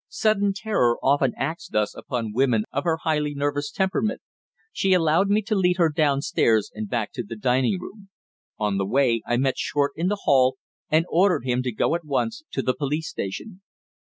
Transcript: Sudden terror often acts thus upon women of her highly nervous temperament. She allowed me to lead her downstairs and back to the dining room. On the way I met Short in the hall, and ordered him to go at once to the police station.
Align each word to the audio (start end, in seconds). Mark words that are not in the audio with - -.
Sudden 0.09 0.51
terror 0.53 0.97
often 1.03 1.31
acts 1.37 1.69
thus 1.69 1.93
upon 1.93 2.33
women 2.33 2.63
of 2.73 2.85
her 2.85 2.97
highly 3.03 3.35
nervous 3.35 3.69
temperament. 3.69 4.19
She 4.73 4.93
allowed 4.93 5.29
me 5.29 5.43
to 5.43 5.53
lead 5.53 5.77
her 5.77 5.89
downstairs 5.95 6.71
and 6.73 6.89
back 6.89 7.11
to 7.11 7.23
the 7.23 7.35
dining 7.35 7.79
room. 7.79 8.09
On 8.57 8.79
the 8.79 8.87
way 8.87 9.21
I 9.27 9.37
met 9.37 9.59
Short 9.59 9.91
in 9.95 10.07
the 10.07 10.21
hall, 10.23 10.57
and 10.89 11.05
ordered 11.07 11.45
him 11.45 11.61
to 11.61 11.71
go 11.71 11.93
at 11.93 12.03
once 12.03 12.41
to 12.49 12.63
the 12.63 12.73
police 12.73 13.09
station. 13.09 13.61